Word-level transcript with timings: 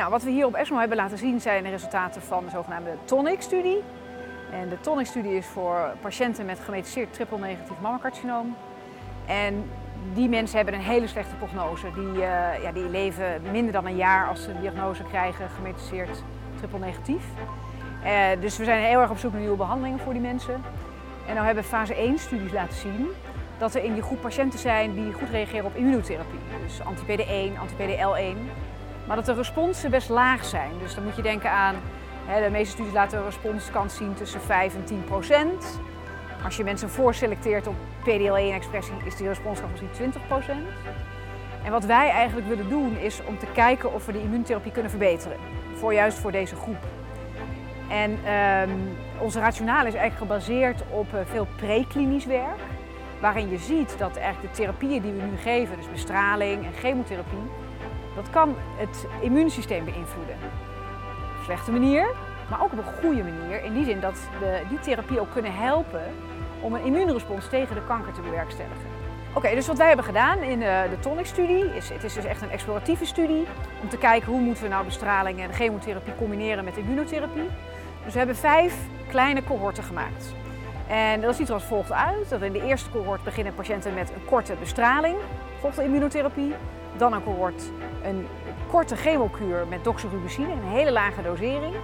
Nou, 0.00 0.12
wat 0.12 0.22
we 0.22 0.30
hier 0.30 0.46
op 0.46 0.54
ESMO 0.54 0.78
hebben 0.78 0.96
laten 0.96 1.18
zien 1.18 1.40
zijn 1.40 1.62
de 1.62 1.70
resultaten 1.70 2.22
van 2.22 2.44
de 2.44 2.50
zogenaamde 2.50 2.90
TONIC-studie. 3.04 3.82
En 4.52 4.68
de 4.68 4.80
TONIC-studie 4.80 5.36
is 5.36 5.46
voor 5.46 5.94
patiënten 6.00 6.46
met 6.46 6.60
gemetastaseerd 6.60 7.12
triple-negatief 7.12 7.80
mammacarcinoom. 7.80 8.56
En 9.26 9.70
die 10.14 10.28
mensen 10.28 10.56
hebben 10.56 10.74
een 10.74 10.80
hele 10.80 11.06
slechte 11.06 11.34
prognose. 11.34 11.86
Die, 11.94 12.12
uh, 12.12 12.62
ja, 12.62 12.72
die 12.72 12.88
leven 12.88 13.42
minder 13.50 13.72
dan 13.72 13.86
een 13.86 13.96
jaar 13.96 14.28
als 14.28 14.42
ze 14.42 14.50
een 14.50 14.60
diagnose 14.60 15.02
krijgen 15.02 15.48
gemetastaseerd 15.48 16.22
triple-negatief. 16.56 17.24
Uh, 18.04 18.10
dus 18.40 18.56
we 18.56 18.64
zijn 18.64 18.84
heel 18.84 19.00
erg 19.00 19.10
op 19.10 19.18
zoek 19.18 19.32
naar 19.32 19.40
nieuwe 19.40 19.56
behandelingen 19.56 20.00
voor 20.00 20.12
die 20.12 20.22
mensen. 20.22 20.62
En 21.26 21.34
nou 21.34 21.46
hebben 21.46 21.64
fase 21.64 21.94
1 21.94 22.18
studies 22.18 22.52
laten 22.52 22.76
zien 22.76 23.08
dat 23.58 23.74
er 23.74 23.84
in 23.84 23.92
die 23.92 24.02
groep 24.02 24.20
patiënten 24.20 24.58
zijn 24.58 24.94
die 24.94 25.12
goed 25.12 25.28
reageren 25.30 25.64
op 25.64 25.76
immunotherapie. 25.76 26.40
Dus 26.62 26.80
anti-PD1, 26.84 27.58
anti-PD-L1. 27.58 28.68
Maar 29.06 29.16
dat 29.16 29.26
de 29.26 29.34
responsen 29.34 29.90
best 29.90 30.08
laag 30.08 30.44
zijn. 30.44 30.70
Dus 30.82 30.94
dan 30.94 31.04
moet 31.04 31.16
je 31.16 31.22
denken 31.22 31.50
aan, 31.50 31.74
hè, 32.26 32.44
de 32.44 32.50
meeste 32.50 32.72
studies 32.72 32.92
laten 32.92 33.18
een 33.18 33.24
responskans 33.24 33.96
zien 33.96 34.14
tussen 34.14 34.40
5 34.40 34.74
en 34.74 34.84
10 34.84 35.04
procent. 35.04 35.80
Als 36.44 36.56
je 36.56 36.64
mensen 36.64 36.90
voorselecteert 36.90 37.66
op 37.66 37.74
PDL1-expressie 38.02 38.94
is 39.04 39.16
die 39.16 39.28
responskans 39.28 39.70
misschien 39.70 39.90
20 39.92 40.26
procent. 40.26 40.68
En 41.64 41.70
wat 41.70 41.84
wij 41.84 42.10
eigenlijk 42.10 42.48
willen 42.48 42.68
doen 42.68 42.96
is 42.96 43.20
om 43.24 43.38
te 43.38 43.46
kijken 43.54 43.94
of 43.94 44.06
we 44.06 44.12
de 44.12 44.22
immuuntherapie 44.22 44.72
kunnen 44.72 44.90
verbeteren. 44.90 45.36
Voor 45.74 45.94
juist 45.94 46.18
voor 46.18 46.32
deze 46.32 46.56
groep. 46.56 46.86
En 47.90 48.10
um, 48.10 48.96
onze 49.18 49.40
rationale 49.40 49.88
is 49.88 49.94
eigenlijk 49.94 50.32
gebaseerd 50.32 50.82
op 50.90 51.14
uh, 51.14 51.20
veel 51.24 51.46
preklinisch 51.56 52.26
werk. 52.26 52.58
Waarin 53.20 53.50
je 53.50 53.58
ziet 53.58 53.98
dat 53.98 54.16
eigenlijk 54.16 54.54
de 54.54 54.60
therapieën 54.60 55.02
die 55.02 55.12
we 55.12 55.22
nu 55.22 55.36
geven, 55.36 55.76
dus 55.76 55.90
bestraling 55.90 56.64
en 56.64 56.72
chemotherapie, 56.72 57.50
dat 58.14 58.30
kan 58.30 58.54
het 58.76 59.06
immuunsysteem 59.20 59.84
beïnvloeden. 59.84 60.36
Op 61.38 61.44
slechte 61.44 61.72
manier, 61.72 62.06
maar 62.50 62.62
ook 62.62 62.72
op 62.72 62.78
een 62.78 63.02
goede 63.02 63.22
manier. 63.22 63.64
In 63.64 63.72
die 63.72 63.84
zin 63.84 64.00
dat 64.00 64.18
we 64.40 64.60
die 64.68 64.80
therapie 64.80 65.20
ook 65.20 65.32
kunnen 65.32 65.54
helpen 65.54 66.04
om 66.60 66.74
een 66.74 66.84
immuunrespons 66.84 67.48
tegen 67.48 67.74
de 67.74 67.84
kanker 67.86 68.12
te 68.12 68.20
bewerkstelligen. 68.20 68.98
Oké, 69.34 69.54
dus 69.54 69.66
wat 69.66 69.78
wij 69.78 69.86
hebben 69.86 70.04
gedaan 70.04 70.38
in 70.38 70.58
de, 70.58 70.86
de 70.90 70.98
TONIC-studie, 70.98 71.76
is, 71.76 71.88
het 71.88 72.04
is 72.04 72.14
dus 72.14 72.24
echt 72.24 72.42
een 72.42 72.50
exploratieve 72.50 73.04
studie 73.04 73.46
om 73.82 73.88
te 73.88 73.98
kijken 73.98 74.32
hoe 74.32 74.40
moeten 74.40 74.62
we 74.62 74.68
nou 74.68 74.84
bestraling 74.84 75.40
en 75.40 75.52
chemotherapie 75.52 76.14
combineren 76.14 76.64
met 76.64 76.76
immunotherapie. 76.76 77.48
Dus 78.04 78.12
we 78.12 78.18
hebben 78.18 78.36
vijf 78.36 78.74
kleine 79.08 79.44
cohorten 79.44 79.82
gemaakt. 79.82 80.34
En 80.88 81.20
dat 81.20 81.36
ziet 81.36 81.48
er 81.48 81.54
als 81.54 81.64
volgt 81.64 81.92
uit. 81.92 82.28
Dat 82.28 82.42
in 82.42 82.52
de 82.52 82.66
eerste 82.66 82.90
cohort 82.90 83.24
beginnen 83.24 83.54
patiënten 83.54 83.94
met 83.94 84.10
een 84.10 84.24
korte 84.24 84.54
bestraling, 84.60 85.16
volgt 85.60 85.76
de 85.76 85.84
immunotherapie. 85.84 86.54
Dan 86.96 87.12
een 87.12 87.22
cohort 87.22 87.62
een 88.04 88.26
korte 88.68 88.96
chemokuur 88.96 89.66
met 89.68 89.84
doxorubicine, 89.84 90.52
een 90.52 90.68
hele 90.68 90.92
lage 90.92 91.22
dosering. 91.22 91.74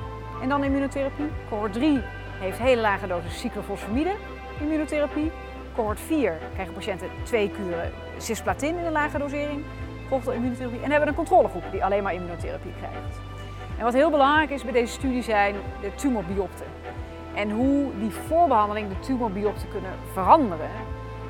En 0.42 0.48
dan 0.48 0.64
immunotherapie. 0.64 1.28
Cohort 1.48 1.72
3 1.72 2.02
heeft 2.38 2.58
hele 2.58 2.80
lage 2.80 3.06
dosis 3.06 3.40
cyclofosfamide, 3.40 4.14
immunotherapie. 4.60 5.30
Cohort 5.74 6.00
4 6.00 6.38
krijgen 6.52 6.74
patiënten 6.74 7.08
twee 7.22 7.50
kuren 7.50 7.92
cisplatin 8.16 8.78
in 8.78 8.84
een 8.84 8.92
lage 8.92 9.18
dosering, 9.18 9.64
volgt 10.08 10.28
immunotherapie. 10.28 10.80
En 10.80 10.90
hebben 10.90 11.08
een 11.08 11.14
controlegroep 11.14 11.64
die 11.70 11.84
alleen 11.84 12.02
maar 12.02 12.14
immunotherapie 12.14 12.72
krijgt. 12.78 13.20
En 13.78 13.84
wat 13.84 13.94
heel 13.94 14.10
belangrijk 14.10 14.50
is 14.50 14.62
bij 14.62 14.72
deze 14.72 14.92
studie 14.92 15.22
zijn 15.22 15.54
de 15.80 15.94
tumorbiopten. 15.94 16.66
En 17.34 17.50
hoe 17.50 17.90
die 17.98 18.10
voorbehandeling 18.10 18.88
de 18.88 18.98
tumorbiopten 18.98 19.68
kunnen 19.68 19.92
veranderen. 20.12 20.70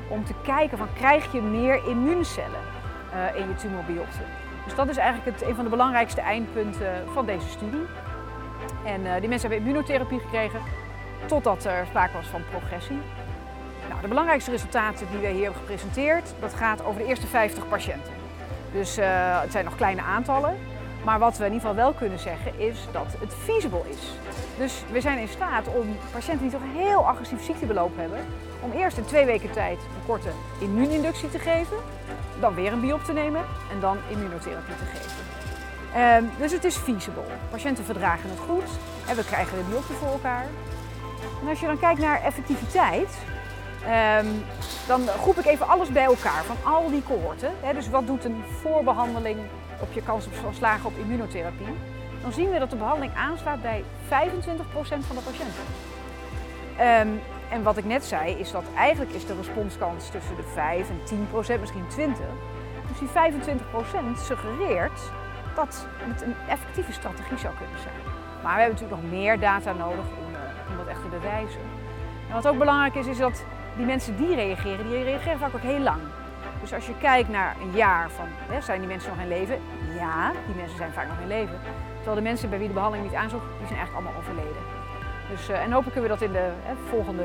Om 0.09 0.25
te 0.25 0.33
kijken 0.43 0.77
van 0.77 0.87
krijg 0.93 1.31
je 1.31 1.41
meer 1.41 1.87
immuuncellen 1.87 2.61
in 3.35 3.47
je 3.47 3.55
tumorbiopten. 3.55 4.25
Dus 4.65 4.75
dat 4.75 4.89
is 4.89 4.97
eigenlijk 4.97 5.39
het, 5.39 5.49
een 5.49 5.55
van 5.55 5.63
de 5.63 5.69
belangrijkste 5.69 6.21
eindpunten 6.21 7.03
van 7.13 7.25
deze 7.25 7.47
studie. 7.47 7.85
En 8.83 9.01
uh, 9.01 9.13
die 9.19 9.29
mensen 9.29 9.49
hebben 9.49 9.67
immunotherapie 9.67 10.19
gekregen 10.19 10.61
totdat 11.25 11.65
er 11.65 11.85
sprake 11.85 12.13
was 12.13 12.27
van 12.27 12.41
progressie. 12.49 12.99
Nou, 13.89 14.01
de 14.01 14.07
belangrijkste 14.07 14.51
resultaten 14.51 15.07
die 15.11 15.19
wij 15.19 15.31
hier 15.31 15.43
hebben 15.43 15.59
gepresenteerd, 15.59 16.33
dat 16.39 16.53
gaat 16.53 16.83
over 16.83 17.01
de 17.01 17.07
eerste 17.07 17.27
50 17.27 17.67
patiënten. 17.67 18.13
Dus 18.71 18.97
uh, 18.97 19.41
het 19.41 19.51
zijn 19.51 19.65
nog 19.65 19.75
kleine 19.75 20.01
aantallen. 20.01 20.57
Maar 21.03 21.19
wat 21.19 21.37
we 21.37 21.45
in 21.45 21.53
ieder 21.53 21.67
geval 21.67 21.83
wel 21.83 21.93
kunnen 21.93 22.19
zeggen 22.19 22.59
is 22.59 22.87
dat 22.91 23.15
het 23.19 23.33
feasible 23.33 23.81
is. 23.89 24.11
Dus 24.57 24.83
we 24.91 25.01
zijn 25.01 25.17
in 25.17 25.27
staat 25.27 25.67
om 25.67 25.97
patiënten 26.11 26.49
die 26.49 26.51
toch 26.51 26.61
een 26.61 26.81
heel 26.85 27.07
agressief 27.07 27.43
ziektebeloop 27.43 27.97
hebben, 27.97 28.19
om 28.59 28.71
eerst 28.71 28.97
in 28.97 29.05
twee 29.05 29.25
weken 29.25 29.51
tijd 29.51 29.77
een 29.77 30.05
korte 30.05 30.29
immuuninductie 30.59 31.29
te 31.29 31.39
geven, 31.39 31.77
dan 32.39 32.53
weer 32.53 32.73
een 32.73 32.81
biop 32.81 33.03
te 33.03 33.13
nemen 33.13 33.41
en 33.71 33.79
dan 33.79 33.97
immunotherapie 34.07 34.75
te 34.75 34.85
geven. 34.85 35.17
Um, 35.95 36.31
dus 36.37 36.51
het 36.51 36.63
is 36.63 36.75
feasible. 36.75 37.23
Patiënten 37.49 37.85
verdragen 37.85 38.29
het 38.29 38.39
goed 38.39 38.69
en 39.07 39.15
we 39.15 39.25
krijgen 39.25 39.57
de 39.57 39.63
biopten 39.69 39.95
voor 39.95 40.07
elkaar. 40.07 40.45
En 41.41 41.49
als 41.49 41.59
je 41.59 41.65
dan 41.65 41.79
kijkt 41.79 41.99
naar 41.99 42.21
effectiviteit, 42.21 43.17
um, 44.19 44.43
dan 44.87 45.07
groep 45.07 45.37
ik 45.37 45.45
even 45.45 45.67
alles 45.67 45.89
bij 45.89 46.03
elkaar 46.03 46.43
van 46.43 46.55
al 46.63 46.89
die 46.89 47.03
cohorten. 47.03 47.51
Dus 47.73 47.89
wat 47.89 48.07
doet 48.07 48.25
een 48.25 48.43
voorbehandeling 48.61 49.39
op 49.79 49.93
je 49.93 50.01
kans 50.01 50.25
op 50.25 50.53
slagen 50.53 50.85
op 50.85 50.97
immunotherapie? 50.97 51.75
Dan 52.21 52.33
zien 52.33 52.49
we 52.49 52.59
dat 52.59 52.69
de 52.69 52.75
behandeling 52.75 53.15
aanslaat 53.15 53.61
bij 53.61 53.83
25% 54.05 54.07
van 55.07 55.15
de 55.15 55.21
patiënten. 55.25 55.63
Um, 56.79 57.21
en 57.49 57.63
wat 57.63 57.77
ik 57.77 57.85
net 57.85 58.05
zei, 58.05 58.33
is 58.33 58.51
dat 58.51 58.63
eigenlijk 58.75 59.11
is 59.11 59.25
de 59.25 59.35
responskans 59.35 60.09
tussen 60.09 60.35
de 60.35 60.43
5 60.53 60.89
en 60.89 60.99
10 61.03 61.27
procent, 61.29 61.59
misschien 61.59 61.87
20. 61.87 62.25
Dus 62.87 62.99
die 62.99 63.07
25 63.07 63.69
procent 63.69 64.19
suggereert 64.19 64.99
dat 65.55 65.87
het 65.97 66.21
een 66.21 66.35
effectieve 66.47 66.93
strategie 66.93 67.37
zou 67.37 67.55
kunnen 67.55 67.79
zijn. 67.79 67.95
Maar 68.43 68.55
we 68.55 68.61
hebben 68.61 68.79
natuurlijk 68.79 69.01
nog 69.01 69.11
meer 69.11 69.39
data 69.39 69.73
nodig 69.73 70.05
om, 70.17 70.31
uh, 70.31 70.69
om 70.71 70.77
dat 70.77 70.87
echt 70.87 71.01
te 71.01 71.07
bewijzen. 71.07 71.61
En 72.27 72.33
wat 72.33 72.47
ook 72.47 72.57
belangrijk 72.57 72.95
is, 72.95 73.07
is 73.07 73.17
dat 73.17 73.43
die 73.75 73.85
mensen 73.85 74.15
die 74.17 74.35
reageren, 74.35 74.89
die 74.89 75.03
reageren 75.03 75.39
vaak 75.39 75.55
ook 75.55 75.61
heel 75.61 75.79
lang. 75.79 76.01
Dus 76.61 76.73
als 76.73 76.87
je 76.87 76.97
kijkt 76.97 77.29
naar 77.29 77.55
een 77.61 77.71
jaar 77.71 78.09
van, 78.09 78.27
hè, 78.29 78.61
zijn 78.61 78.79
die 78.79 78.87
mensen 78.87 79.09
nog 79.09 79.19
in 79.19 79.27
leven? 79.27 79.59
Ja, 79.95 80.31
die 80.45 80.55
mensen 80.55 80.77
zijn 80.77 80.91
vaak 80.91 81.07
nog 81.07 81.19
in 81.21 81.27
leven. 81.27 81.59
Terwijl 81.95 82.15
de 82.15 82.21
mensen 82.21 82.49
bij 82.49 82.59
wie 82.59 82.67
de 82.67 82.73
behandeling 82.73 83.09
niet 83.09 83.17
aanzocht, 83.17 83.45
die 83.57 83.67
zijn 83.67 83.79
eigenlijk 83.79 83.93
allemaal 83.93 84.21
overleden. 84.21 84.61
Dus, 85.29 85.49
uh, 85.49 85.55
en 85.63 85.71
hopelijk 85.71 85.91
kunnen 85.91 86.11
we 86.11 86.17
dat 86.17 86.21
in 86.21 86.31
de 86.31 86.49
hè, 86.63 86.73
volgende 86.89 87.23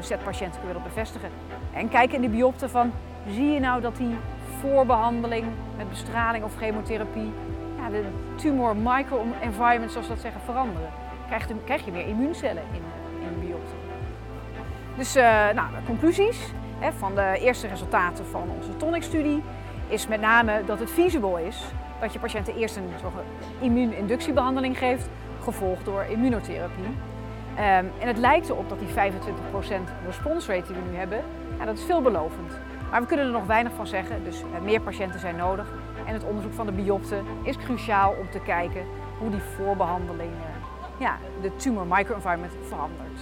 set 0.00 0.24
patiënten 0.24 0.60
kunnen 0.60 0.76
we 0.76 0.82
dat 0.82 0.94
bevestigen. 0.94 1.30
En 1.72 1.88
kijken 1.88 2.14
in 2.16 2.22
de 2.22 2.36
biopten 2.36 2.70
van, 2.70 2.92
zie 3.28 3.50
je 3.50 3.60
nou 3.60 3.80
dat 3.80 3.96
die 3.96 4.16
voorbehandeling 4.60 5.44
met 5.76 5.88
bestraling 5.88 6.44
of 6.44 6.56
chemotherapie 6.56 7.32
ja, 7.76 7.88
de 7.90 8.04
tumor 8.34 8.76
microenvironment, 8.76 9.92
zoals 9.92 10.08
dat 10.08 10.20
zeggen, 10.20 10.40
veranderen? 10.40 10.90
Krijg 11.26 11.48
je, 11.48 11.54
krijg 11.64 11.84
je 11.84 11.92
meer 11.92 12.06
immuuncellen 12.06 12.62
in, 12.72 12.82
in 13.20 13.40
de 13.40 13.46
biopten. 13.46 13.76
Dus 14.96 15.16
uh, 15.16 15.22
nou, 15.54 15.68
conclusies 15.86 16.52
hè, 16.78 16.92
van 16.92 17.14
de 17.14 17.38
eerste 17.40 17.66
resultaten 17.66 18.26
van 18.26 18.48
onze 18.56 18.76
TONIC-studie 18.76 19.42
is 19.88 20.06
met 20.06 20.20
name 20.20 20.62
dat 20.66 20.78
het 20.78 20.90
feasible 20.90 21.46
is 21.46 21.64
dat 22.00 22.12
je 22.12 22.18
patiënten 22.18 22.56
eerst 22.56 22.76
een 22.76 22.90
immuuninductiebehandeling 23.60 24.78
geeft, 24.78 25.08
gevolgd 25.42 25.84
door 25.84 26.04
immunotherapie. 26.08 26.84
Um, 27.60 27.66
en 27.98 28.06
het 28.06 28.18
lijkt 28.18 28.48
erop 28.48 28.68
dat 28.68 28.78
die 28.78 28.88
25% 28.88 28.92
responsrate 30.06 30.72
die 30.72 30.82
we 30.82 30.90
nu 30.90 30.96
hebben, 30.96 31.22
ja, 31.58 31.64
dat 31.64 31.78
is 31.78 31.84
veelbelovend. 31.84 32.52
Maar 32.90 33.00
we 33.00 33.06
kunnen 33.06 33.26
er 33.26 33.32
nog 33.32 33.46
weinig 33.46 33.72
van 33.72 33.86
zeggen, 33.86 34.24
dus 34.24 34.40
uh, 34.40 34.60
meer 34.60 34.80
patiënten 34.80 35.20
zijn 35.20 35.36
nodig. 35.36 35.72
En 36.06 36.12
het 36.12 36.24
onderzoek 36.24 36.52
van 36.52 36.66
de 36.66 36.72
biopten 36.72 37.24
is 37.42 37.56
cruciaal 37.56 38.14
om 38.20 38.30
te 38.30 38.40
kijken 38.40 38.84
hoe 39.18 39.30
die 39.30 39.40
voorbehandeling 39.40 40.30
ja, 40.98 41.18
de 41.40 41.56
tumor 41.56 41.86
microenvironment 41.86 42.52
verandert. 42.68 43.20